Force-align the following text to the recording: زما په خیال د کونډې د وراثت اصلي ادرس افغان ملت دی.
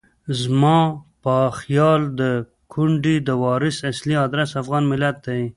زما 0.41 0.79
په 1.23 1.35
خیال 1.59 2.01
د 2.19 2.21
کونډې 2.73 3.15
د 3.27 3.29
وراثت 3.43 3.83
اصلي 3.91 4.15
ادرس 4.25 4.49
افغان 4.61 4.83
ملت 4.91 5.17
دی. 5.27 5.41